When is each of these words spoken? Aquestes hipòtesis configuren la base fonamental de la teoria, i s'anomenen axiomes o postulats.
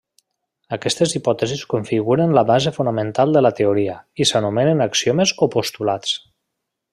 Aquestes 0.77 1.11
hipòtesis 1.17 1.61
configuren 1.73 2.33
la 2.37 2.43
base 2.51 2.73
fonamental 2.77 3.35
de 3.37 3.45
la 3.47 3.53
teoria, 3.63 3.99
i 4.25 4.31
s'anomenen 4.31 4.83
axiomes 4.87 5.35
o 5.47 5.51
postulats. 5.59 6.17